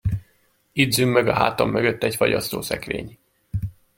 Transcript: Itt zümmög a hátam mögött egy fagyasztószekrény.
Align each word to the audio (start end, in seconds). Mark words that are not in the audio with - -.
Itt 0.71 0.91
zümmög 0.93 1.27
a 1.27 1.33
hátam 1.33 1.69
mögött 1.69 2.03
egy 2.03 2.15
fagyasztószekrény. 2.15 3.17